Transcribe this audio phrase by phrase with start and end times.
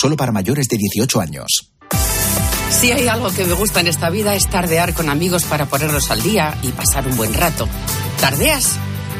[0.00, 1.72] solo para mayores de 18 años.
[2.70, 6.10] Si hay algo que me gusta en esta vida es tardear con amigos para ponerlos
[6.10, 7.68] al día y pasar un buen rato.
[8.20, 8.78] ¿Tardeas?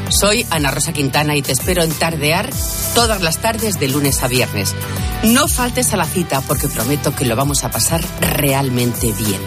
[0.09, 2.49] Soy Ana Rosa Quintana y te espero en Tardear
[2.95, 4.75] todas las tardes de lunes a viernes.
[5.23, 9.41] No faltes a la cita porque prometo que lo vamos a pasar realmente bien.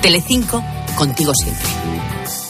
[0.00, 0.64] Telecinco,
[0.98, 1.64] contigo siempre.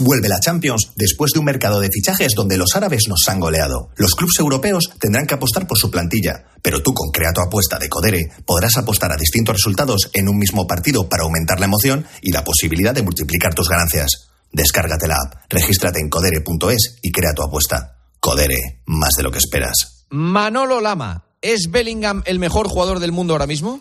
[0.01, 3.91] Vuelve la Champions después de un mercado de fichajes donde los árabes nos han goleado.
[3.97, 7.79] Los clubes europeos tendrán que apostar por su plantilla, pero tú con Crea tu apuesta
[7.79, 12.07] de Codere podrás apostar a distintos resultados en un mismo partido para aumentar la emoción
[12.23, 14.31] y la posibilidad de multiplicar tus ganancias.
[14.51, 17.99] Descárgate la app, regístrate en codere.es y crea tu apuesta.
[18.19, 20.07] Codere, más de lo que esperas.
[20.09, 23.81] Manolo Lama, ¿es Bellingham el mejor jugador del mundo ahora mismo?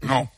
[0.00, 0.30] No.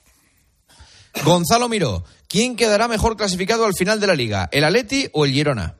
[1.24, 4.48] Gonzalo Miró, ¿quién quedará mejor clasificado al final de la liga?
[4.52, 5.76] ¿El Atleti o el Girona?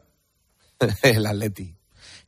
[1.03, 1.77] el Atleti.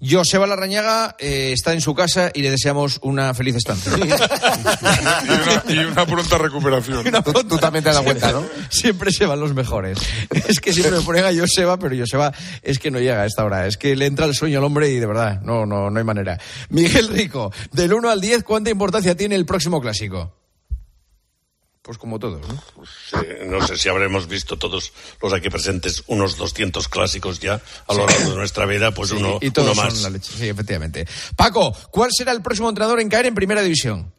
[0.00, 3.92] Joseba Larrañaga eh, está en su casa y le deseamos una feliz estancia.
[3.98, 7.04] y, una, y, una, pronta recuperación.
[7.24, 8.44] Tú, tú, también te das cuenta, ¿no?
[8.68, 9.98] Siempre se van los mejores.
[10.30, 13.44] Es que siempre me ponen a Joseba, pero Joseba es que no llega a esta
[13.44, 13.66] hora.
[13.66, 16.04] Es que le entra el sueño al hombre y de verdad, no, no, no hay
[16.04, 16.38] manera.
[16.68, 20.37] Miguel Rico, del 1 al 10, ¿cuánta importancia tiene el próximo clásico?
[21.88, 22.62] Pues como todos, ¿no?
[22.76, 22.90] Pues,
[23.24, 27.94] eh, no sé si habremos visto todos los aquí presentes unos 200 clásicos ya a
[27.94, 29.94] lo largo de nuestra vida, pues Sí, uno, y todos uno más.
[29.94, 30.30] son la leche.
[30.36, 31.08] Sí, efectivamente.
[31.34, 34.12] Paco, ¿cuál será el próximo entrenador en caer en primera división?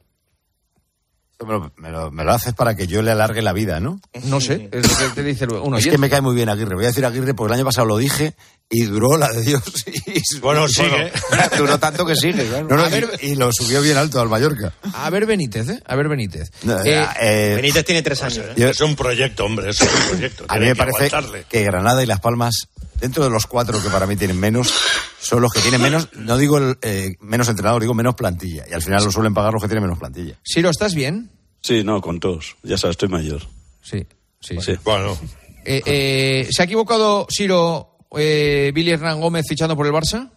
[1.46, 4.02] Me lo, me lo- me lo haces para que yo le alargue la vida, ¿no?
[4.24, 5.78] No sé, es lo que te dice uno.
[5.80, 6.76] Es que me cae muy bien Aguirre.
[6.76, 8.36] Voy a decir Aguirre porque el año pasado lo dije
[8.70, 9.64] y duró la de Dios.
[10.06, 11.12] Y- Bueno, sigue.
[11.58, 12.46] duró tanto que sigue.
[12.46, 12.68] claro.
[12.68, 14.74] No, no, A ver- y, y lo subió bien alto al Mallorca.
[14.94, 15.82] A ver Benítez, ¿eh?
[15.86, 16.50] A ver Benítez.
[16.64, 18.54] No, Eh, eh, Benítez tiene tres años, ¿eh?
[18.58, 20.44] yo- Es un proyecto, hombre, es un proyecto.
[20.48, 21.46] a mí me que parece aguantarle.
[21.50, 22.68] que Granada y Las Palmas,
[23.00, 24.74] dentro de los cuatro que para mí tienen menos,
[25.22, 28.66] son los que tienen menos, no digo el, eh, menos entrenador, digo menos plantilla.
[28.70, 30.36] Y al final lo suelen pagar los que tienen menos plantilla.
[30.44, 31.30] Siro, ¿estás bien?
[31.62, 32.56] Sí, no, con todos.
[32.64, 33.42] Ya sabes, estoy mayor.
[33.82, 34.06] Sí,
[34.40, 34.58] sí.
[34.62, 34.74] Sí.
[34.84, 35.18] Bueno,
[35.66, 40.32] Eh, eh, ¿Se ha equivocado Siro eh, Billy Hernán Gómez fichando por el Barça?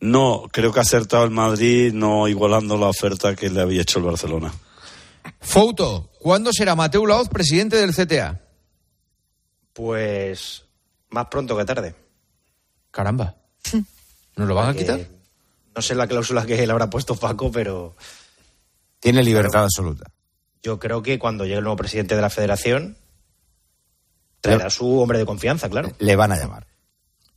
[0.00, 3.98] No, creo que ha acertado el Madrid no igualando la oferta que le había hecho
[3.98, 4.52] el Barcelona.
[5.40, 8.40] Fouto, ¿cuándo será Mateu Laoz presidente del CTA?
[9.72, 10.64] Pues
[11.10, 11.94] más pronto que tarde.
[12.90, 13.34] Caramba.
[14.36, 15.00] ¿Nos lo van a quitar?
[15.74, 17.96] No sé la cláusula que le habrá puesto Paco, pero
[19.00, 20.10] Tiene libertad absoluta.
[20.62, 22.96] yo creo que cuando llegue el nuevo presidente de la federación
[24.40, 25.92] traerá a su hombre de confianza, claro.
[25.98, 26.66] Le van a llamar.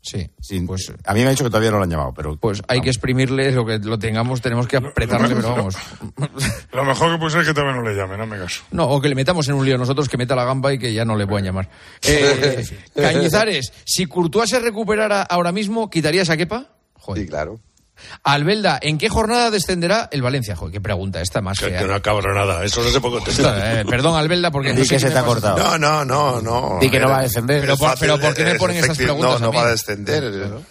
[0.02, 0.30] Sí.
[0.40, 2.62] Sin- Pues, a mí me ha dicho que todavía no lo han llamado, pero pues
[2.68, 5.76] hay que exprimirle lo que lo tengamos, tenemos que apretarle, pero vamos.
[6.72, 8.64] Lo mejor que puede ser es que también no le llamen, no me caso.
[8.72, 10.94] No, o que le metamos en un lío nosotros, que meta la gamba y que
[10.94, 11.70] ya no le puedan llamar.
[12.04, 12.66] Eh,
[12.96, 16.68] Cañizares, si Courtois se recuperara ahora mismo, ¿quitarías a Kepa?
[16.94, 17.24] Joder.
[17.24, 17.60] Sí, claro.
[18.24, 20.56] Albelda, ¿en qué jornada descenderá el Valencia?
[20.56, 22.64] Joder, qué pregunta esta más que, que no acabra nada.
[22.64, 23.80] Eso no se puede contestar.
[23.80, 25.58] Eh, perdón, Albelda, porque no Di sé que se te ha cortado.
[25.58, 26.78] No, no, no, no.
[26.82, 27.62] Di que no va a descender.
[27.62, 29.06] Pero por- fácil, pero ¿por qué me ponen efectivo.
[29.18, 29.58] preguntas No, a no mí?
[29.58, 30.24] va a descender.
[30.24, 30.62] ¿no?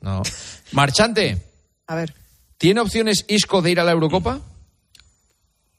[0.00, 0.22] No.
[0.72, 1.42] Marchante,
[1.86, 2.14] A ver.
[2.58, 4.40] ¿tiene opciones Isco de ir a la Eurocopa?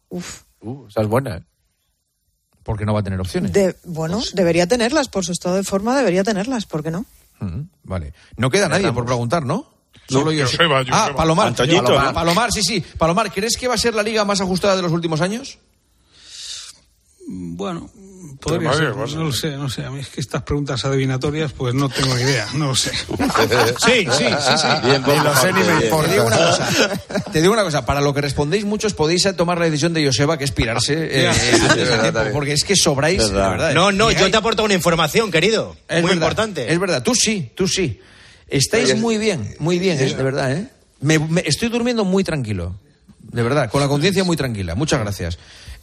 [0.09, 0.41] Uf.
[0.61, 1.37] Uh, esa es buena.
[1.37, 1.43] ¿eh?
[2.63, 3.51] Porque no va a tener opciones.
[3.53, 7.05] De, bueno, debería tenerlas, por su estado de forma debería tenerlas, ¿por qué no?
[7.39, 8.13] Ujú, Vale.
[8.37, 9.69] No queda nadie por preguntar, ¿no?
[10.07, 10.45] Solo yo.
[10.45, 11.11] Joseba, Ah.
[11.15, 11.47] Palomar.
[11.47, 12.13] Antoñito, Palomar, ¿no?
[12.13, 12.83] Palomar, sí, sí.
[12.97, 15.57] Palomar, ¿crees que va a ser la liga más ajustada de los últimos años?
[17.27, 17.89] Bueno,
[18.39, 19.83] podría ser, a- no lo sé, no sé.
[19.83, 22.91] A mí es que estas preguntas adivinatorias, pues no tengo idea, no lo sé.
[23.83, 24.67] Sí, sí, sí, sí.
[24.83, 25.61] Bien, Ni lo sé ni.
[25.63, 26.69] Te digo una cosa.
[27.31, 27.83] Te digo una cosa.
[27.85, 30.93] Para lo que respondéis muchos podéis tomar la decisión de Joseba, que es pirarse
[31.23, 33.39] eh, antes de tiempo, porque es que sobráis, Verdad.
[33.39, 33.73] la verdad.
[33.73, 35.75] No, no, yo te aporto una información, querido.
[35.87, 36.71] Es Muy verdad, importante.
[36.71, 37.99] Es verdad, tú sí, tú sí.
[38.47, 40.67] Estáis muy bien, muy bien, eh, de verdad, ¿eh?
[41.01, 42.75] Me, me- estoy durmiendo muy tranquilo.
[43.19, 44.75] De verdad, con la conciencia muy tranquila.
[44.75, 45.37] Muchas gracias.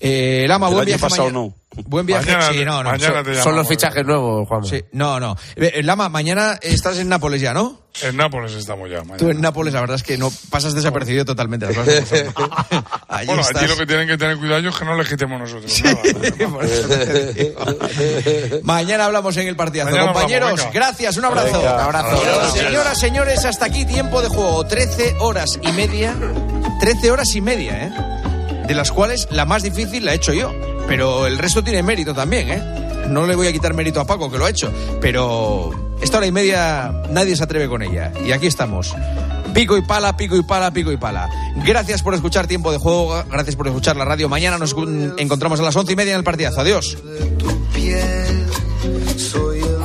[0.05, 1.01] Eh, Lama, El buen viaje.
[1.01, 1.47] pasado mañana.
[1.47, 1.55] no.
[1.87, 2.27] Buen viaje.
[2.33, 2.91] Mañana, sí, no, no.
[2.91, 3.69] mañana so- te Son los llamamos.
[3.69, 4.65] fichajes nuevos, Juan.
[4.65, 5.37] sí, no, no.
[5.57, 7.81] Eh, Lama, mañana estás en Nápoles ya, ¿no?
[8.03, 8.99] En Nápoles estamos ya.
[9.05, 9.17] mañana.
[9.19, 11.67] Tú en Nápoles, la verdad es que no pasas desapercibido totalmente.
[11.67, 12.85] las cosas como son.
[13.09, 13.63] Allí Bueno, estás.
[13.63, 15.73] allí lo que tienen que tener cuidado es que no legitemos nosotros.
[18.65, 19.91] Mañana hablamos en el partidazo.
[19.93, 21.61] Mañana Compañeros, gracias, un abrazo.
[21.61, 22.17] Un abrazo.
[22.19, 24.67] Señoras, Señoras, señores, hasta aquí tiempo de juego.
[24.67, 26.15] 13 horas y media.
[26.81, 27.91] 13 horas y media, ¿eh?
[28.67, 30.53] De las cuales la más difícil la he hecho yo.
[30.87, 32.63] Pero el resto tiene mérito también, ¿eh?
[33.09, 34.73] No le voy a quitar mérito a Paco, que lo ha hecho.
[35.01, 38.13] Pero esta hora y media nadie se atreve con ella.
[38.25, 38.95] Y aquí estamos.
[39.55, 41.29] Pico y pala, pico y pala, pico y pala.
[41.65, 44.29] Gracias por escuchar Tiempo de Juego, gracias por escuchar la radio.
[44.29, 44.75] Mañana nos
[45.19, 46.61] encontramos a las once y media en el partidazo.
[46.61, 46.97] Adiós.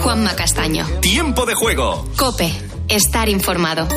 [0.01, 0.85] Juanma Castaño.
[1.01, 2.07] Tiempo de juego.
[2.15, 2.51] Cope.
[2.87, 3.87] Estar informado.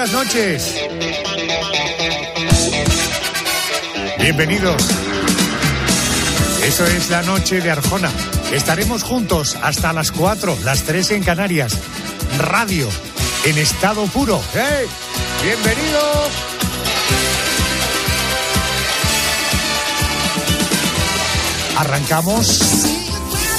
[0.00, 0.74] Buenas noches.
[4.18, 4.82] Bienvenidos.
[6.64, 8.10] Eso es la noche de Arjona.
[8.50, 11.76] Estaremos juntos hasta las 4, las 3 en Canarias.
[12.38, 12.88] Radio
[13.44, 14.40] en estado puro.
[14.54, 14.86] ¡Hey!
[15.42, 16.30] ¡Bienvenidos!
[21.76, 22.60] Arrancamos.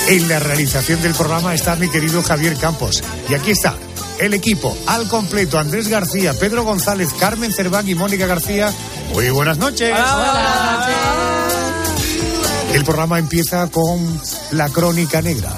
[0.08, 3.04] En la realización del programa está mi querido Javier Campos.
[3.30, 3.76] Y aquí está
[4.22, 5.58] el equipo al completo.
[5.58, 8.72] Andrés García, Pedro González, Carmen Cerván y Mónica García.
[9.14, 9.92] Muy buenas noches.
[12.74, 14.00] El programa empieza con
[14.52, 15.52] la crónica negra.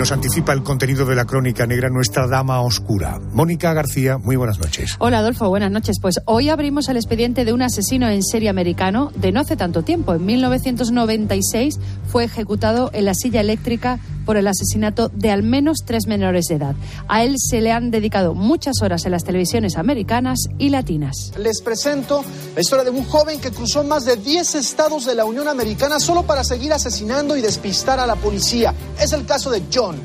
[0.00, 3.20] Nos anticipa el contenido de la crónica negra nuestra dama oscura.
[3.34, 4.96] Mónica García, muy buenas noches.
[4.98, 5.98] Hola Adolfo, buenas noches.
[6.00, 9.82] Pues hoy abrimos el expediente de un asesino en serie americano de no hace tanto
[9.82, 10.14] tiempo.
[10.14, 11.78] En 1996
[12.10, 16.56] fue ejecutado en la silla eléctrica por el asesinato de al menos tres menores de
[16.56, 16.74] edad.
[17.08, 21.32] A él se le han dedicado muchas horas en las televisiones americanas y latinas.
[21.38, 22.24] Les presento
[22.54, 26.00] la historia de un joven que cruzó más de 10 estados de la Unión Americana
[26.00, 28.74] solo para seguir asesinando y despistar a la policía.
[29.00, 29.96] Es el caso de John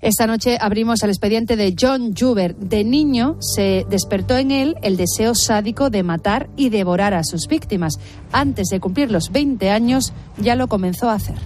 [0.00, 2.58] Esta noche abrimos el expediente de John Jubert.
[2.58, 7.46] De niño se despertó en él el deseo sádico de matar y devorar a sus
[7.46, 7.98] víctimas.
[8.32, 11.36] Antes de cumplir los 20 años ya lo comenzó a hacer.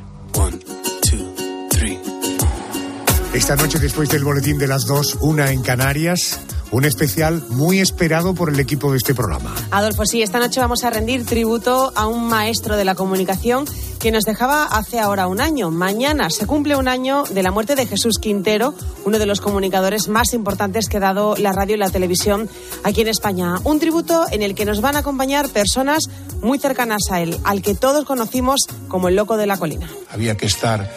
[3.32, 6.40] Esta noche, después del boletín de las dos, una en Canarias,
[6.70, 9.54] un especial muy esperado por el equipo de este programa.
[9.70, 13.66] Adolfo, sí, esta noche vamos a rendir tributo a un maestro de la comunicación
[14.06, 15.72] que nos dejaba hace ahora un año.
[15.72, 18.72] Mañana se cumple un año de la muerte de Jesús Quintero,
[19.04, 22.48] uno de los comunicadores más importantes que ha dado la radio y la televisión
[22.84, 23.56] aquí en España.
[23.64, 26.04] Un tributo en el que nos van a acompañar personas
[26.40, 29.90] muy cercanas a él, al que todos conocimos como el loco de la colina.
[30.12, 30.88] Había que estar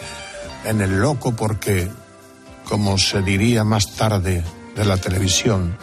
[0.64, 1.88] en el loco porque,
[2.68, 4.44] como se diría más tarde
[4.76, 5.76] de la televisión,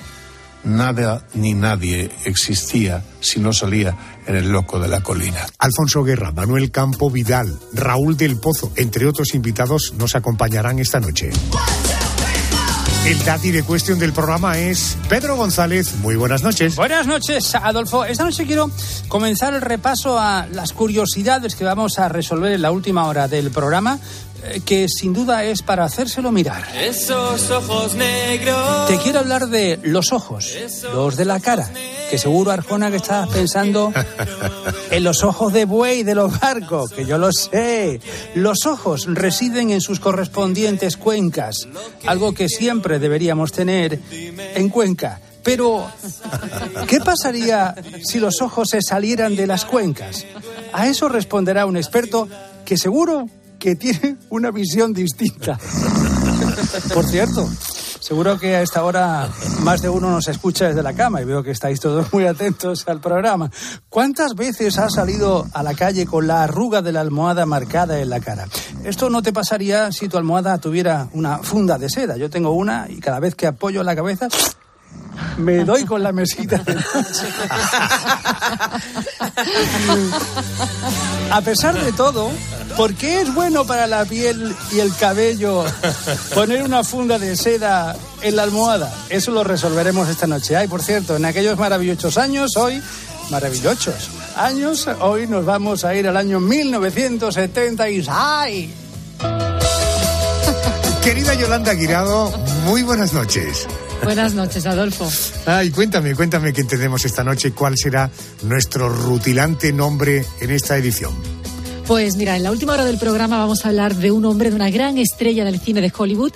[0.68, 3.96] nada ni nadie existía si no salía
[4.28, 5.46] en el loco de la colina.
[5.58, 11.32] Alfonso Guerra, Manuel Campo Vidal, Raúl del Pozo, entre otros invitados, nos acompañarán esta noche.
[13.08, 15.96] El dati de cuestión del programa es Pedro González.
[16.02, 16.76] Muy buenas noches.
[16.76, 18.04] Buenas noches, Adolfo.
[18.04, 18.70] Esta noche quiero
[19.08, 23.50] comenzar el repaso a las curiosidades que vamos a resolver en la última hora del
[23.50, 23.98] programa
[24.66, 26.64] que sin duda es para hacérselo mirar.
[26.76, 28.88] Esos ojos negros.
[28.88, 30.54] Te quiero hablar de los ojos,
[30.94, 31.70] los de la cara,
[32.10, 33.92] que seguro Arjona que estabas pensando
[34.92, 38.00] en los ojos de buey de los barcos, que yo lo sé.
[38.36, 41.68] Los ojos residen en sus correspondientes cuencas,
[42.06, 45.20] algo que siempre deberíamos tener en Cuenca.
[45.44, 45.90] Pero,
[46.88, 47.74] ¿qué pasaría
[48.04, 50.26] si los ojos se salieran de las cuencas?
[50.74, 52.28] A eso responderá un experto
[52.66, 53.30] que seguro
[53.60, 55.60] que tiene una visión distinta.
[56.94, 57.48] Por cierto,
[58.00, 61.44] seguro que a esta hora más de uno nos escucha desde la cama y veo
[61.44, 63.52] que estáis todos muy atentos al programa.
[63.90, 68.10] ¿Cuántas veces has salido a la calle con la arruga de la almohada marcada en
[68.10, 68.48] la cara?
[68.84, 72.18] Esto no te pasaría si tu almohada tuviera una funda de seda.
[72.18, 74.28] Yo tengo una y cada vez que apoyo la cabeza
[75.38, 76.62] me doy con la mesita.
[81.32, 82.32] A pesar de todo,
[82.76, 85.66] ¿por qué es bueno para la piel y el cabello
[86.34, 88.94] poner una funda de seda en la almohada?
[89.10, 90.56] Eso lo resolveremos esta noche.
[90.56, 92.82] Ay, por cierto, en aquellos maravillosos años, hoy,
[93.30, 98.08] maravillosos años, hoy nos vamos a ir al año 1976.
[98.10, 98.74] ¡Ay!
[101.04, 102.32] Querida Yolanda Guirado,
[102.66, 103.68] muy buenas noches.
[104.04, 105.10] Buenas noches, Adolfo.
[105.46, 108.10] Ay, cuéntame, cuéntame que entendemos esta noche cuál será
[108.44, 111.14] nuestro rutilante nombre en esta edición.
[111.88, 114.58] Pues mira, en la última hora del programa vamos a hablar de un hombre, de
[114.58, 116.34] una gran estrella del cine de Hollywood,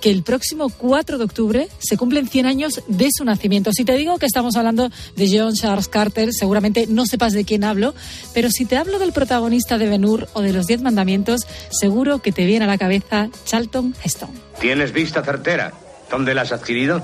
[0.00, 3.72] que el próximo 4 de octubre se cumplen 100 años de su nacimiento.
[3.72, 7.62] Si te digo que estamos hablando de John Charles Carter, seguramente no sepas de quién
[7.62, 7.94] hablo,
[8.34, 12.20] pero si te hablo del protagonista de Ben Hur o de los Diez Mandamientos, seguro
[12.20, 14.30] que te viene a la cabeza Charlton Heston.
[14.60, 15.72] ¿Tienes vista certera?
[16.10, 17.02] ¿Dónde la has adquirido?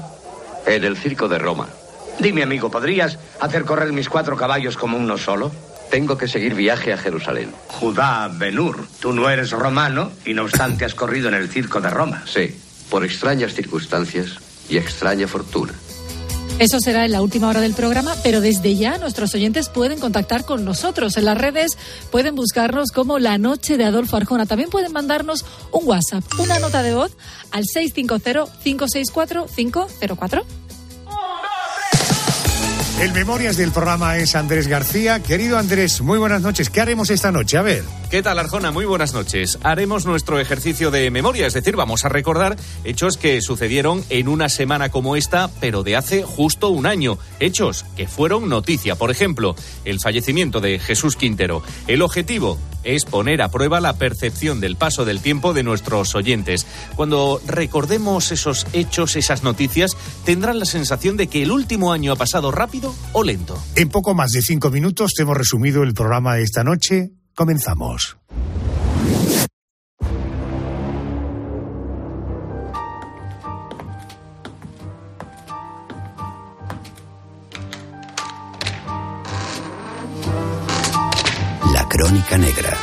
[0.66, 1.68] En el circo de Roma.
[2.18, 5.52] Dime, amigo, ¿podrías hacer correr mis cuatro caballos como uno solo?
[5.90, 7.52] Tengo que seguir viaje a Jerusalén.
[7.68, 11.90] Judá Benur, tú no eres romano y no obstante has corrido en el circo de
[11.90, 12.22] Roma.
[12.26, 12.58] Sí,
[12.90, 15.72] por extrañas circunstancias y extraña fortuna.
[16.60, 20.44] Eso será en la última hora del programa, pero desde ya nuestros oyentes pueden contactar
[20.44, 21.16] con nosotros.
[21.16, 21.72] En las redes
[22.12, 24.46] pueden buscarnos como La Noche de Adolfo Arjona.
[24.46, 27.16] También pueden mandarnos un WhatsApp, una nota de voz
[27.50, 30.44] al 650-564-504.
[33.00, 35.20] El Memorias del programa es Andrés García.
[35.20, 36.70] Querido Andrés, muy buenas noches.
[36.70, 37.58] ¿Qué haremos esta noche?
[37.58, 37.82] A ver.
[38.08, 38.70] ¿Qué tal, Arjona?
[38.70, 39.58] Muy buenas noches.
[39.64, 44.48] Haremos nuestro ejercicio de memoria, es decir, vamos a recordar hechos que sucedieron en una
[44.48, 47.18] semana como esta, pero de hace justo un año.
[47.40, 48.94] Hechos que fueron noticia.
[48.94, 51.64] Por ejemplo, el fallecimiento de Jesús Quintero.
[51.88, 56.66] El objetivo es poner a prueba la percepción del paso del tiempo de nuestros oyentes.
[56.96, 62.16] Cuando recordemos esos hechos, esas noticias, tendrán la sensación de que el último año ha
[62.16, 63.58] pasado rápido o lento.
[63.76, 67.10] En poco más de cinco minutos hemos resumido el programa de esta noche.
[67.34, 68.16] Comenzamos.
[81.96, 82.76] Crónica Negra.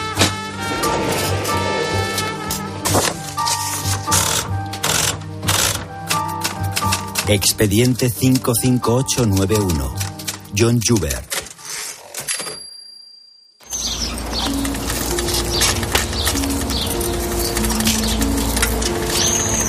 [7.28, 9.96] Expediente 55891.
[10.58, 11.26] John Joubert.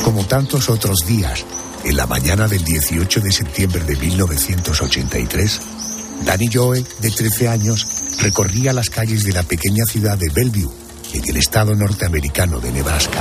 [0.05, 1.45] Como tantos otros días,
[1.83, 5.61] en la mañana del 18 de septiembre de 1983,
[6.25, 10.73] Danny Joe, de 13 años, recorría las calles de la pequeña ciudad de Bellevue,
[11.13, 13.21] en el estado norteamericano de Nebraska.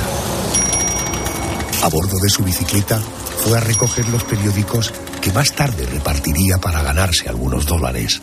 [1.82, 3.02] A bordo de su bicicleta,
[3.38, 8.22] fue a recoger los periódicos que más tarde repartiría para ganarse algunos dólares.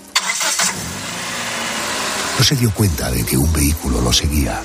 [2.38, 4.62] No se dio cuenta de que un vehículo lo seguía.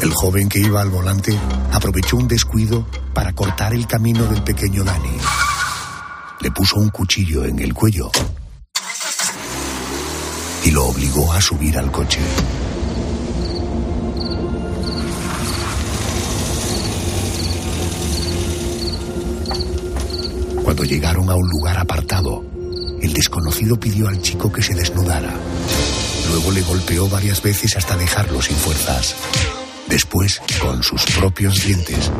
[0.00, 1.38] El joven que iba al volante
[1.72, 5.18] aprovechó un descuido para cortar el camino del pequeño Danny.
[6.40, 8.10] Le puso un cuchillo en el cuello
[10.66, 12.18] y lo obligó a subir al coche.
[20.64, 22.44] Cuando llegaron a un lugar apartado,
[23.00, 25.32] el desconocido pidió al chico que se desnudara.
[26.30, 29.14] Luego le golpeó varias veces hasta dejarlo sin fuerzas.
[29.86, 32.10] Después, con sus propios dientes,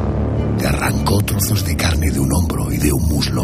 [0.60, 3.42] le arrancó trozos de carne de un hombro y de un muslo.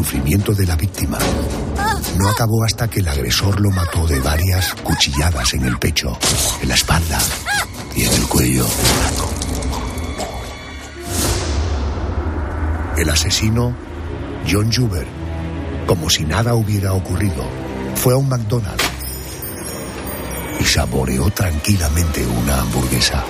[0.00, 1.18] Sufrimiento de la víctima
[2.16, 6.18] no acabó hasta que el agresor lo mató de varias cuchilladas en el pecho,
[6.62, 7.18] en la espalda
[7.94, 8.66] y en el cuello.
[12.96, 13.76] El asesino,
[14.50, 15.06] John Juber,
[15.86, 17.44] como si nada hubiera ocurrido,
[17.96, 18.82] fue a un McDonald's
[20.60, 23.22] y saboreó tranquilamente una hamburguesa.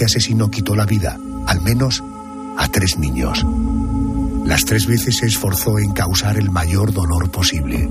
[0.00, 2.02] Este asesino quitó la vida, al menos,
[2.56, 3.44] a tres niños.
[4.46, 7.86] Las tres veces se esforzó en causar el mayor dolor posible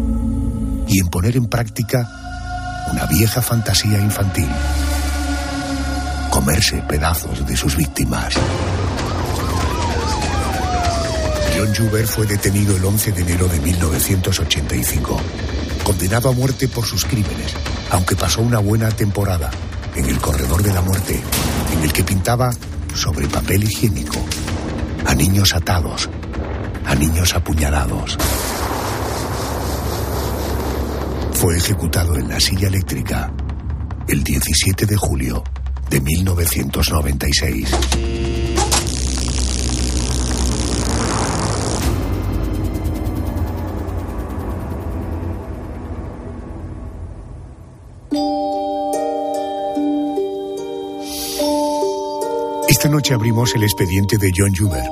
[0.88, 2.10] y en poner en práctica
[2.92, 4.48] una vieja fantasía infantil.
[6.32, 8.34] Comerse pedazos de sus víctimas.
[11.56, 15.22] John Juber fue detenido el 11 de enero de 1985,
[15.84, 17.54] condenado a muerte por sus crímenes,
[17.92, 19.52] aunque pasó una buena temporada
[19.96, 21.22] en el corredor de la muerte,
[21.74, 22.52] en el que pintaba
[22.94, 24.18] sobre papel higiénico
[25.06, 26.10] a niños atados,
[26.86, 28.18] a niños apuñalados.
[31.34, 33.32] Fue ejecutado en la silla eléctrica
[34.08, 35.44] el 17 de julio
[35.90, 38.49] de 1996.
[52.80, 54.90] Esta noche abrimos el expediente de John Juber.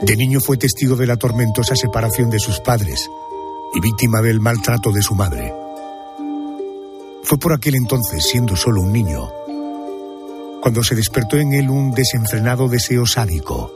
[0.00, 3.10] De niño fue testigo de la tormentosa separación de sus padres
[3.74, 5.52] y víctima del maltrato de su madre.
[7.24, 9.30] Fue por aquel entonces, siendo solo un niño,
[10.62, 13.70] cuando se despertó en él un desenfrenado deseo sádico.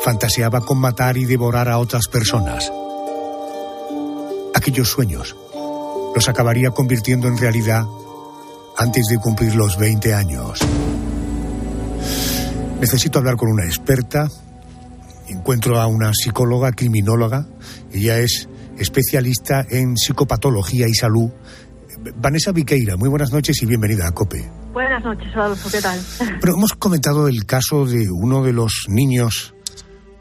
[0.00, 2.72] Fantaseaba con matar y devorar a otras personas.
[4.52, 5.36] Aquellos sueños
[6.12, 7.86] los acabaría convirtiendo en realidad
[8.76, 10.60] antes de cumplir los 20 años.
[12.80, 14.28] Necesito hablar con una experta.
[15.28, 17.46] Encuentro a una psicóloga criminóloga.
[17.92, 21.30] Ella es especialista en psicopatología y salud.
[22.16, 24.50] Vanessa Viqueira, muy buenas noches y bienvenida a COPE.
[24.72, 25.98] Buenas noches, Adolfo, ¿qué tal?
[26.40, 29.54] Pero hemos comentado el caso de uno de los niños,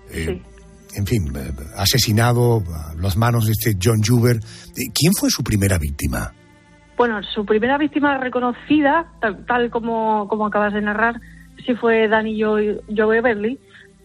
[0.09, 0.41] eh,
[0.95, 4.39] en fin, eh, asesinado a las manos de este John Juber.
[4.93, 6.33] ¿Quién fue su primera víctima?
[6.97, 11.19] Bueno, su primera víctima reconocida, tal, tal como, como acabas de narrar,
[11.65, 13.59] sí fue Danny Joe, Joe Everly,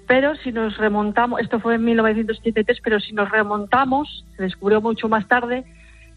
[0.09, 5.09] pero si nos remontamos, esto fue en 1983, pero si nos remontamos, se descubrió mucho
[5.09, 5.65] más tarde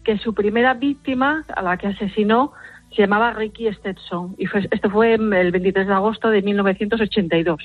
[0.02, 2.52] que su primera víctima, a la que asesinó,
[2.94, 4.34] se llamaba Ricky Stetson.
[4.36, 7.60] Y fue, esto fue el 23 de agosto de 1982.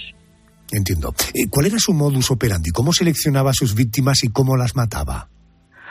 [0.72, 1.14] Entiendo.
[1.34, 2.70] Eh, ¿Cuál era su modus operandi?
[2.70, 5.28] ¿Cómo seleccionaba a sus víctimas y cómo las mataba?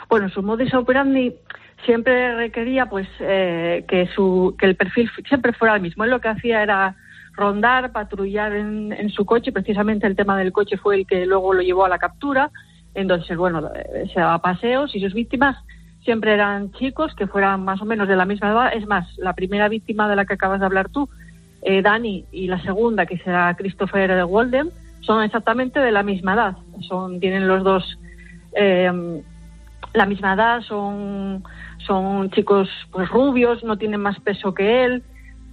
[0.09, 1.35] Bueno, su modus operandi
[1.85, 6.03] siempre requería pues eh, que su que el perfil siempre fuera el mismo.
[6.03, 6.95] Él lo que hacía era
[7.33, 9.51] rondar, patrullar en, en, su coche.
[9.51, 12.51] Precisamente el tema del coche fue el que luego lo llevó a la captura.
[12.93, 15.57] Entonces, bueno, eh, se daba paseos y sus víctimas
[16.03, 18.73] siempre eran chicos que fueran más o menos de la misma edad.
[18.73, 21.09] Es más, la primera víctima de la que acabas de hablar tú,
[21.61, 24.69] eh, Dani, y la segunda, que será Christopher Walden,
[25.01, 26.57] son exactamente de la misma edad.
[26.81, 27.99] Son, tienen los dos
[28.53, 29.21] eh,
[29.93, 31.43] la misma edad, son,
[31.85, 35.03] son chicos pues rubios, no tienen más peso que él,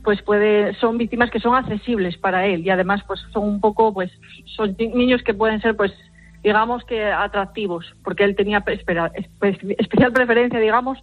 [0.04, 3.92] pues puede, son víctimas que son accesibles para él y además pues son un poco,
[3.92, 4.10] pues
[4.56, 5.92] son niños que pueden ser pues
[6.42, 10.98] digamos que atractivos, porque él tenía especial preferencia, digamos,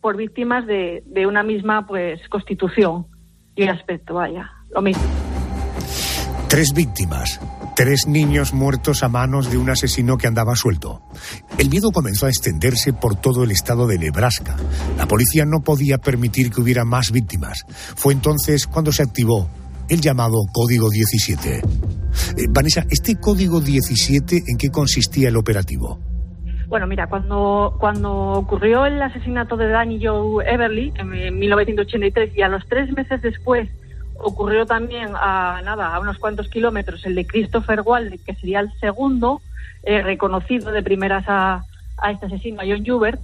[0.00, 3.06] por víctimas de, de una misma pues constitución
[3.54, 5.02] y aspecto, vaya, lo mismo.
[6.48, 7.40] Tres víctimas,
[7.78, 11.00] tres niños muertos a manos de un asesino que andaba suelto.
[11.58, 14.56] El miedo comenzó a extenderse por todo el estado de Nebraska.
[14.96, 17.64] La policía no podía permitir que hubiera más víctimas.
[17.94, 19.48] Fue entonces cuando se activó
[19.88, 21.58] el llamado Código 17.
[21.58, 21.62] Eh,
[22.50, 26.00] Vanessa, ¿este Código 17 en qué consistía el operativo?
[26.66, 32.48] Bueno, mira, cuando, cuando ocurrió el asesinato de Danny Joe Everly en 1983 y a
[32.48, 33.68] los tres meses después
[34.18, 38.72] ocurrió también a nada, a unos cuantos kilómetros el de Christopher Walden, que sería el
[38.80, 39.40] segundo
[39.84, 41.64] eh, reconocido de primeras a,
[41.98, 43.20] a, este asesino, a John Hubert,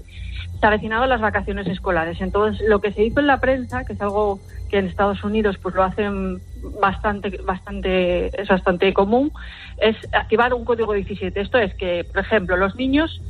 [0.60, 2.20] se avecinado las vacaciones escolares.
[2.20, 5.58] Entonces, lo que se hizo en la prensa, que es algo que en Estados Unidos
[5.58, 6.40] pues lo hacen
[6.80, 9.32] bastante, bastante, es bastante común,
[9.78, 11.40] es activar un código 17.
[11.40, 13.20] Esto es que, por ejemplo, los niños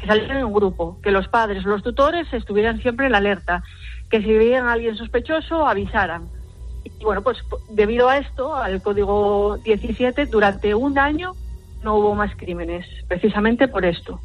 [0.00, 3.62] que salieran en un grupo, que los padres, los tutores estuvieran siempre en alerta,
[4.08, 6.28] que si veían a alguien sospechoso avisaran
[6.98, 7.38] y bueno, pues
[7.70, 11.32] debido a esto, al código 17, durante un año
[11.82, 14.20] no hubo más crímenes, precisamente por esto.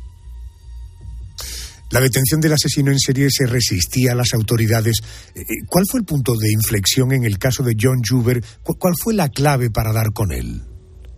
[1.91, 4.97] La detención del asesino en serie se resistía a las autoridades.
[5.35, 8.41] Eh, eh, ¿Cuál fue el punto de inflexión en el caso de John Juber?
[8.63, 10.61] ¿Cuál fue la clave para dar con él?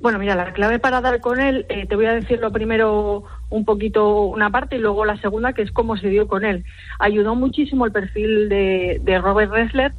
[0.02, 3.24] Bueno, mira, la clave para dar con él, eh, te voy a decir lo primero
[3.50, 6.66] un poquito una parte y luego la segunda, que es cómo se dio con él.
[7.00, 9.94] Ayudó muchísimo el perfil de, de Robert Ressler,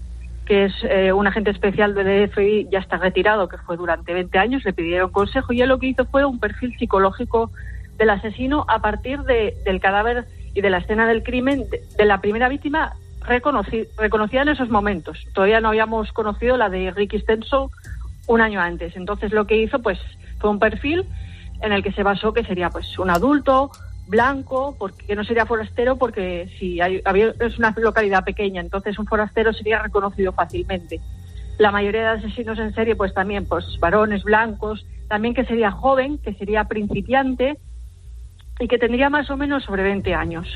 [0.47, 4.39] que es eh, un agente especial del DFI, ya está retirado, que fue durante 20
[4.39, 7.51] años, le pidieron consejo y él lo que hizo fue un perfil psicológico
[7.99, 12.21] del asesino a partir de, del cadáver y de la escena del crimen de, la
[12.21, 12.95] primera víctima
[13.27, 15.19] reconocida en esos momentos.
[15.35, 17.69] Todavía no habíamos conocido la de Ricky Stenson
[18.29, 18.97] un año antes.
[18.97, 19.99] Entonces lo que hizo pues
[20.39, 21.05] fue un perfil
[21.61, 23.73] en el que se basó que sería pues un adulto,
[24.07, 27.03] blanco, porque no sería forastero, porque si hay,
[27.41, 31.01] es una localidad pequeña, entonces un forastero sería reconocido fácilmente.
[31.59, 36.19] La mayoría de asesinos en serie, pues también, pues varones blancos, también que sería joven,
[36.19, 37.59] que sería principiante
[38.59, 40.47] y que tendría más o menos sobre 20 años.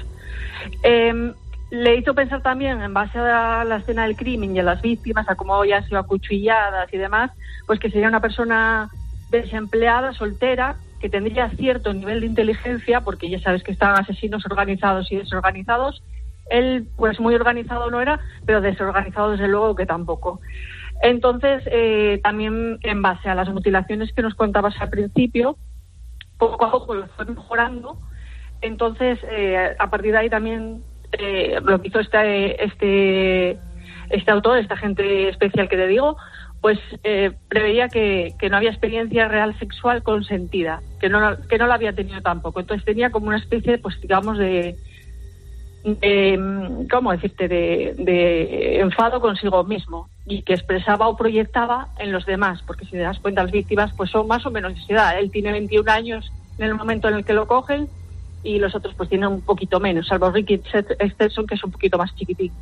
[0.82, 1.32] Eh,
[1.70, 5.28] le hizo pensar también, en base a la escena del crimen y a las víctimas,
[5.28, 7.30] a cómo ya han sido acuchilladas y demás,
[7.66, 8.90] pues que sería una persona
[9.30, 15.10] desempleada, soltera, que tendría cierto nivel de inteligencia, porque ya sabes que están asesinos organizados
[15.10, 16.02] y desorganizados.
[16.50, 20.40] Él, pues muy organizado no era, pero desorganizado desde luego que tampoco.
[21.02, 25.56] Entonces, eh, también en base a las mutilaciones que nos contabas al principio,
[26.38, 27.96] poco a poco lo fue mejorando.
[28.60, 30.82] Entonces, eh, a partir de ahí también
[31.12, 33.58] eh, lo que hizo este, este,
[34.10, 36.16] este autor, esta gente especial que te digo,
[36.60, 41.66] pues eh, preveía que, que, no había experiencia real sexual consentida, que no, que no
[41.66, 42.60] la había tenido tampoco.
[42.60, 44.76] Entonces tenía como una especie, pues digamos, de,
[46.90, 52.62] ¿cómo decirte?, de, de, enfado consigo mismo y que expresaba o proyectaba en los demás,
[52.66, 55.18] porque si te das cuenta, las víctimas pues son más o menos de edad.
[55.18, 57.88] Él tiene 21 años en el momento en el que lo cogen
[58.42, 61.96] y los otros pues tienen un poquito menos, salvo Ricky Stetson, que es un poquito
[61.96, 62.52] más chiquitín.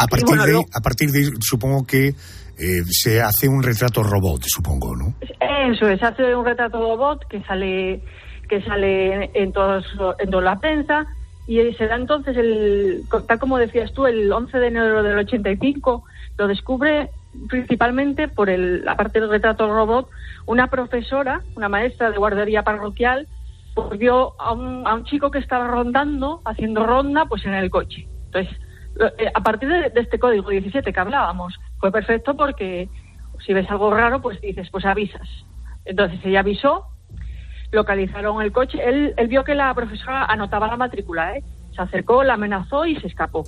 [0.00, 4.40] A partir, bueno, de, a partir de, supongo que eh, se hace un retrato robot,
[4.46, 5.14] supongo, ¿no?
[5.20, 8.02] Eso es, se hace un retrato robot que sale
[8.48, 9.84] que sale en, todos,
[10.18, 11.06] en toda la prensa
[11.46, 16.04] y se da entonces, el, tal como decías tú, el 11 de enero del 85,
[16.38, 17.10] lo descubre
[17.48, 20.08] principalmente por el, la parte del retrato robot,
[20.46, 23.28] una profesora, una maestra de guardería parroquial,
[23.74, 27.70] pues vio a un, a un chico que estaba rondando, haciendo ronda, pues en el
[27.70, 28.06] coche.
[28.26, 28.56] Entonces,
[29.34, 32.88] a partir de, este código 17 que hablábamos, fue perfecto porque
[33.44, 35.28] si ves algo raro, pues dices, pues avisas.
[35.84, 36.86] Entonces ella avisó,
[37.72, 38.78] localizaron el coche.
[38.82, 41.44] Él, vio que la profesora anotaba la matrícula, ¿eh?
[41.74, 43.44] Se acercó, la amenazó y se escapó.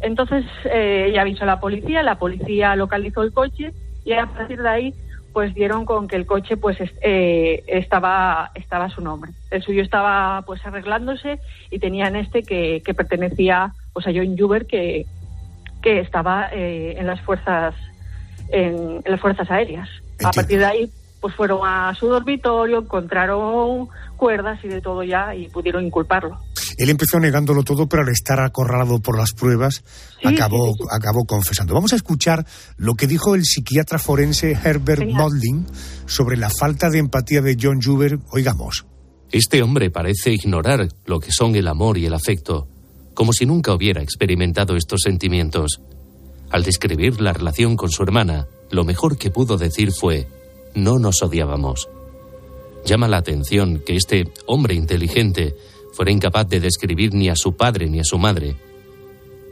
[0.00, 3.72] Entonces eh, ella avisó a la policía, la policía localizó el coche
[4.04, 4.94] y a partir de ahí
[5.32, 9.32] pues dieron con que el coche pues eh, estaba estaba a su nombre.
[9.50, 14.66] El suyo estaba pues arreglándose y tenían este que, que pertenecía pues a John Juber
[14.66, 15.06] que,
[15.82, 17.74] que estaba eh, en las fuerzas
[18.50, 19.88] en, en las fuerzas aéreas.
[20.22, 20.90] A partir de ahí
[21.24, 26.38] pues fueron a su dormitorio, encontraron cuerdas y de todo ya y pudieron inculparlo.
[26.76, 29.84] Él empezó negándolo todo, pero al estar acorralado por las pruebas,
[30.22, 31.72] acabó, acabó confesando.
[31.72, 32.44] Vamos a escuchar
[32.76, 35.66] lo que dijo el psiquiatra forense Herbert Modling
[36.04, 38.18] sobre la falta de empatía de John Juber.
[38.30, 38.84] Oigamos.
[39.32, 42.68] Este hombre parece ignorar lo que son el amor y el afecto,
[43.14, 45.80] como si nunca hubiera experimentado estos sentimientos.
[46.50, 50.26] Al describir la relación con su hermana, lo mejor que pudo decir fue,
[50.74, 51.88] no nos odiábamos.
[52.84, 55.54] Llama la atención que este hombre inteligente
[55.92, 58.56] fuera incapaz de describir ni a su padre ni a su madre.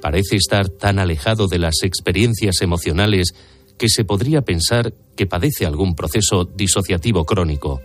[0.02, 3.34] Parece estar tan alejado de las experiencias emocionales
[3.78, 7.80] que se podría pensar que padece algún proceso disociativo crónico.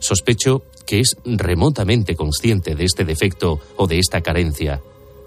[0.00, 4.82] Sospecho que es remotamente consciente de este defecto o de esta carencia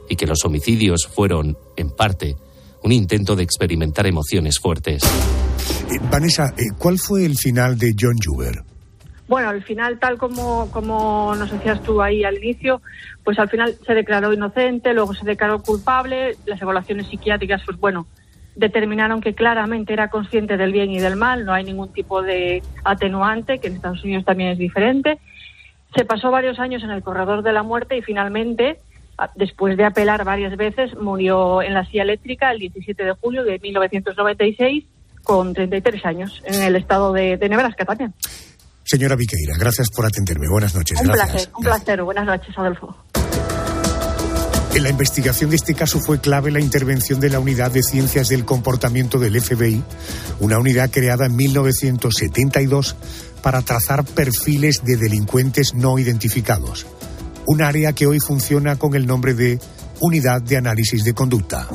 [0.09, 2.35] y que los homicidios fueron, en parte,
[2.83, 5.03] un intento de experimentar emociones fuertes.
[5.03, 8.63] Eh, Vanessa, eh, ¿cuál fue el final de John Juber?
[9.27, 12.81] Bueno, al final, tal como, como nos decías tú ahí al inicio,
[13.23, 18.05] pues al final se declaró inocente, luego se declaró culpable, las evaluaciones psiquiátricas, pues bueno,
[18.55, 22.61] determinaron que claramente era consciente del bien y del mal, no hay ningún tipo de
[22.83, 25.19] atenuante, que en Estados Unidos también es diferente.
[25.95, 28.79] Se pasó varios años en el corredor de la muerte y finalmente,
[29.35, 33.59] después de apelar varias veces, murió en la silla eléctrica el 17 de julio de
[33.59, 34.85] 1996
[35.23, 38.13] con 33 años en el estado de, de Nebraska también.
[38.83, 40.47] Señora Viqueira, gracias por atenderme.
[40.47, 40.99] Buenas noches.
[41.01, 41.29] Un gracias.
[41.29, 42.03] placer, un placer.
[42.03, 42.95] Buenas noches, Adolfo.
[44.75, 48.27] En la investigación de este caso fue clave la intervención de la Unidad de Ciencias
[48.27, 49.81] del Comportamiento del FBI,
[50.41, 52.95] una unidad creada en 1972
[53.41, 56.85] para trazar perfiles de delincuentes no identificados.
[57.47, 59.59] Un área que hoy funciona con el nombre de
[60.01, 61.67] Unidad de Análisis de Conducta.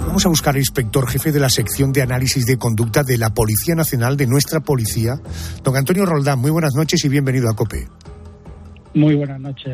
[0.00, 3.30] Vamos a buscar al inspector jefe de la sección de análisis de conducta de la
[3.30, 5.14] Policía Nacional de nuestra policía,
[5.62, 6.38] don Antonio Roldán.
[6.38, 7.88] Muy buenas noches y bienvenido a COPE.
[8.94, 9.72] Muy buenas noches,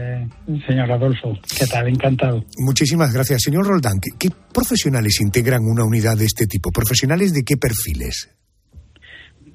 [0.67, 1.37] señor Adolfo.
[1.59, 1.89] ¿Qué tal?
[1.89, 2.43] Encantado.
[2.59, 3.43] Muchísimas gracias.
[3.43, 6.71] Señor Roldán, ¿qué, qué profesionales integran una unidad de este tipo?
[6.71, 8.31] ¿Profesionales de qué perfiles?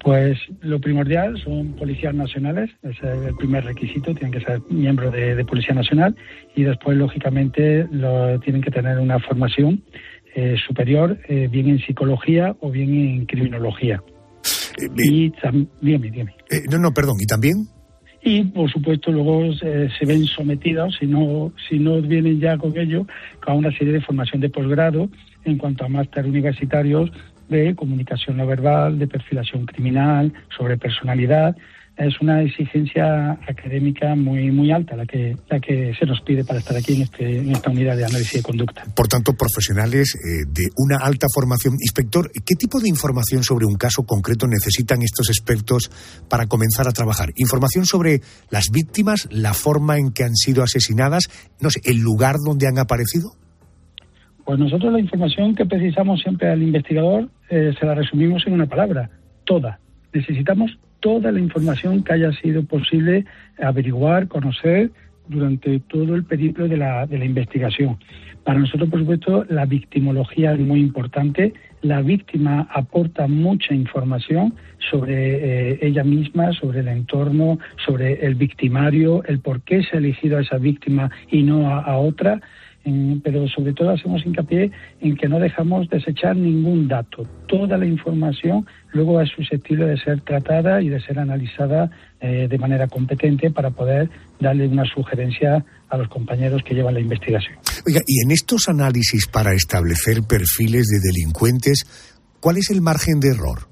[0.06, 5.12] Pues lo primordial son policías nacionales, ese es el primer requisito, tienen que ser miembros
[5.12, 6.14] de, de Policía Nacional
[6.54, 9.82] y después, lógicamente, lo, tienen que tener una formación
[10.36, 14.00] eh, superior, eh, bien en psicología o bien en criminología.
[14.96, 16.36] y tam- dígame.
[16.52, 17.16] Eh, no, no, perdón.
[17.20, 17.66] ¿Y también?
[18.22, 22.78] Y, por supuesto, luego eh, se ven sometidos, si no, si no vienen ya con
[22.78, 23.08] ello,
[23.44, 25.08] a una serie de formación de posgrado
[25.44, 27.10] en cuanto a máster universitarios
[27.48, 31.56] de comunicación no verbal, de perfilación criminal, sobre personalidad.
[31.96, 36.58] Es una exigencia académica muy muy alta la que la que se nos pide para
[36.58, 38.84] estar aquí en, este, en esta unidad de análisis de conducta.
[38.94, 41.72] Por tanto, profesionales eh, de una alta formación.
[41.80, 45.90] Inspector, ¿qué tipo de información sobre un caso concreto necesitan estos expertos
[46.28, 47.30] para comenzar a trabajar?
[47.36, 51.30] ¿Información sobre las víctimas, la forma en que han sido asesinadas,
[51.60, 53.36] no sé, el lugar donde han aparecido?
[54.46, 58.66] Pues nosotros la información que precisamos siempre al investigador eh, se la resumimos en una
[58.66, 59.10] palabra,
[59.44, 59.80] toda.
[60.12, 63.24] Necesitamos toda la información que haya sido posible
[63.60, 64.92] averiguar, conocer
[65.26, 67.98] durante todo el periplo de la, de la investigación.
[68.44, 71.52] Para nosotros, por supuesto, la victimología es muy importante.
[71.82, 74.54] La víctima aporta mucha información
[74.90, 79.98] sobre eh, ella misma, sobre el entorno, sobre el victimario, el por qué se ha
[79.98, 82.40] elegido a esa víctima y no a, a otra
[82.86, 84.70] en- pero sobre todo hacemos hincapié
[85.00, 87.24] en que no dejamos desechar ningún dato.
[87.46, 92.58] Toda la información luego es susceptible de ser tratada y de ser analizada eh, de
[92.58, 94.08] manera competente para poder
[94.40, 97.56] darle una sugerencia a los compañeros que llevan la investigación.
[97.86, 101.84] Oiga, y en estos análisis para establecer perfiles de delincuentes,
[102.40, 103.68] ¿cuál es el margen de error?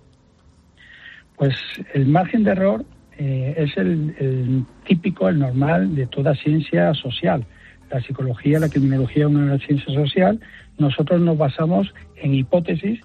[1.37, 1.55] Pues
[1.94, 2.85] el margen de error
[3.18, 7.44] eh, es el, el típico, el normal de toda ciencia social.
[7.90, 10.40] La psicología, la criminología, una ciencia social.
[10.79, 13.01] Nosotros nos basamos en hipótesis.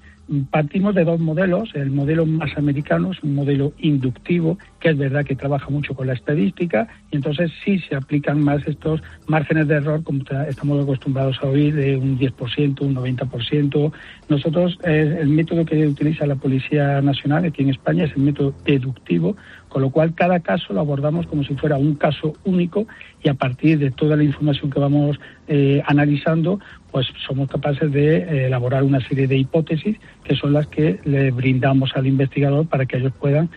[0.52, 1.72] Partimos de dos modelos.
[1.74, 6.06] El modelo más americano es un modelo inductivo, que es verdad que trabaja mucho con
[6.06, 11.40] la estadística, y entonces sí se aplican más estos márgenes de error, como estamos acostumbrados
[11.42, 13.92] a oír, de un 10%, un 90%.
[14.30, 18.54] Nosotros, eh, el método que utiliza la Policía Nacional aquí en España es el método
[18.66, 19.36] deductivo,
[19.70, 22.88] Con lo cual, cada caso lo abordamos como si fuera un caso único
[23.24, 26.60] y a partir de toda la información que vamos eh, analizando,
[26.92, 31.32] pues somos capaces de eh, elaborar una serie de hipótesis que son las que le
[31.32, 33.50] brindamos al investigador para que ellos puedan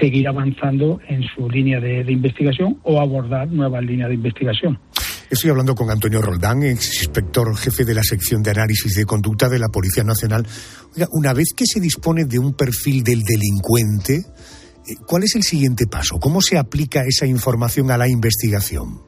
[0.00, 4.78] seguir avanzando en su línea de, de investigación o abordar nuevas líneas de investigación.
[5.30, 9.48] Estoy hablando con Antonio Roldán, ex inspector jefe de la sección de análisis de conducta
[9.48, 10.44] de la Policía Nacional.
[11.12, 14.24] Una vez que se dispone de un perfil del delincuente,
[15.06, 16.18] ¿cuál es el siguiente paso?
[16.18, 19.00] ¿Cómo se aplica esa información a la investigación?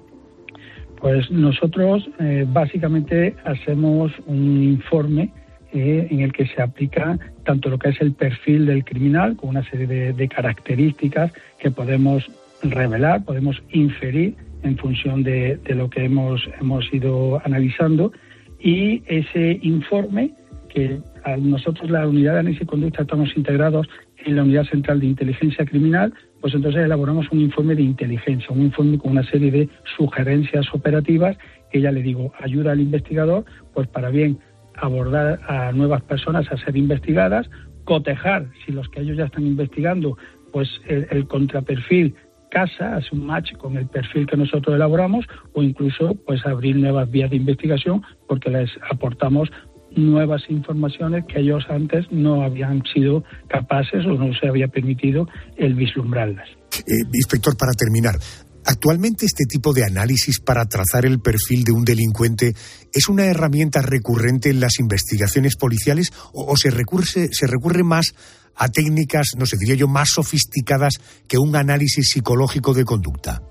[1.00, 5.32] Pues nosotros eh, básicamente hacemos un informe
[5.72, 9.50] eh, en el que se aplica tanto lo que es el perfil del criminal, con
[9.50, 12.30] una serie de, características que podemos
[12.62, 18.12] revelar, podemos inferir en función de, de lo que hemos, hemos ido analizando
[18.60, 20.34] y ese informe
[20.68, 21.00] que
[21.38, 23.86] nosotros la unidad de análisis y conducta estamos integrados
[24.24, 28.62] en la unidad central de inteligencia criminal, pues entonces elaboramos un informe de inteligencia, un
[28.62, 31.36] informe con una serie de sugerencias operativas
[31.70, 34.38] que ya le digo, ayuda al investigador pues para bien
[34.74, 37.48] abordar a nuevas personas a ser investigadas,
[37.84, 40.16] cotejar si los que ellos ya están investigando
[40.52, 42.14] pues el, contraperfil
[42.50, 47.10] casa, hace un match con el perfil que nosotros elaboramos o incluso pues abrir nuevas
[47.10, 49.50] vías de investigación porque les aportamos
[49.96, 55.74] nuevas informaciones que ellos antes no habían sido capaces o no se había permitido el
[55.74, 56.48] vislumbrarlas.
[56.86, 58.16] Eh, inspector, para terminar,
[58.64, 62.54] ¿actualmente este tipo de análisis para trazar el perfil de un delincuente
[62.92, 68.14] es una herramienta recurrente en las investigaciones policiales o, o se, recurre, se recurre más
[68.56, 70.94] a técnicas, no sé, diría yo, más sofisticadas
[71.28, 73.42] que un análisis psicológico de conducta?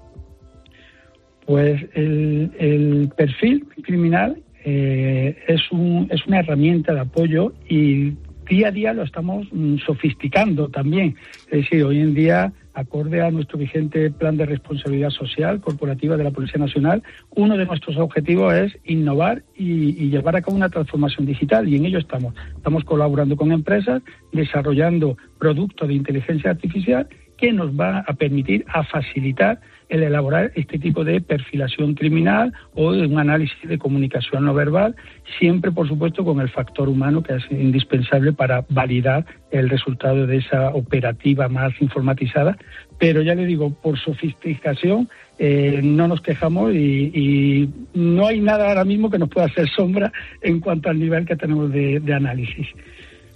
[1.45, 8.13] Pues el, el perfil criminal eh, es, un, es una herramienta de apoyo y
[8.47, 11.15] día a día lo estamos mm, sofisticando también.
[11.45, 16.23] Es decir, hoy en día, acorde a nuestro vigente plan de responsabilidad social corporativa de
[16.23, 21.25] la Policía Nacional, uno de nuestros objetivos es innovar y, llevar a cabo una transformación
[21.25, 22.33] digital y en ello estamos.
[22.55, 28.83] Estamos colaborando con empresas, desarrollando productos de inteligencia artificial que nos va a permitir, a
[28.83, 29.59] facilitar
[29.91, 34.95] el elaborar este tipo de perfilación criminal o de un análisis de comunicación no verbal,
[35.37, 40.37] siempre, por supuesto, con el factor humano que es indispensable para validar el resultado de
[40.37, 42.57] esa operativa más informatizada.
[42.97, 48.69] Pero ya le digo, por sofisticación eh, no nos quejamos y, y, no hay nada
[48.69, 52.13] ahora mismo que nos pueda hacer sombra en cuanto al nivel que tenemos de, de
[52.13, 52.67] análisis.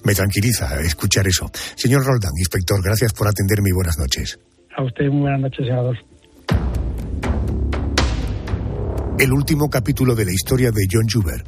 [0.06, 1.50] Me tranquiliza escuchar eso.
[1.76, 4.40] Señor Roldán, inspector, gracias por atenderme y buenas noches.
[4.78, 5.98] A usted muy buenas noches, senador.
[9.18, 11.44] El último capítulo de la historia de John Juber,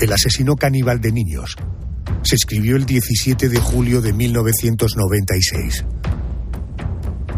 [0.00, 1.56] el asesino caníbal de niños,
[2.22, 5.84] se escribió el 17 de julio de 1996.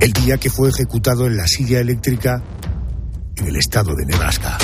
[0.00, 2.42] El día que fue ejecutado en la silla eléctrica
[3.36, 4.58] en el estado de Nebraska.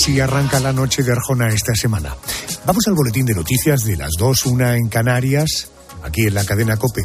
[0.00, 2.16] Así arranca la noche de Arjona esta semana.
[2.64, 5.68] Vamos al boletín de noticias de las dos, una en Canarias,
[6.02, 7.02] aquí en la cadena Cope.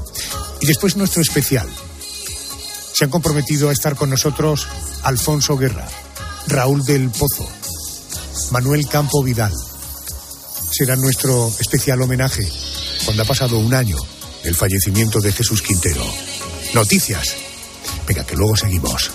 [0.61, 1.67] Y después nuestro especial.
[2.93, 4.69] Se han comprometido a estar con nosotros
[5.03, 5.85] Alfonso Guerra,
[6.47, 7.45] Raúl del Pozo,
[8.51, 9.51] Manuel Campo Vidal.
[10.71, 12.49] Será nuestro especial homenaje
[13.03, 13.97] cuando ha pasado un año
[14.41, 16.05] del fallecimiento de Jesús Quintero.
[16.73, 17.35] Noticias.
[18.07, 19.11] Venga, que luego seguimos.